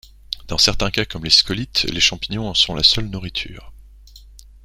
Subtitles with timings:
[0.47, 3.71] Dans certains cas, comme les scolytes, les champignons en sont la seule nourriture.